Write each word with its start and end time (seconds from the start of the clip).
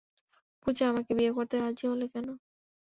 পূজা, 0.63 0.83
আমাকে 0.91 1.11
বিয়ে 1.17 1.31
করতে, 1.37 1.55
রাজি 1.57 1.85
হলে 1.91 2.05
কেন? 2.13 2.27